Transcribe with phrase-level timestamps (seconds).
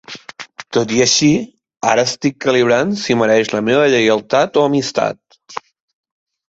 [0.77, 1.29] Tot i així,
[1.91, 5.41] ara estic calibrant si mereix la meva lleialtat o amistat.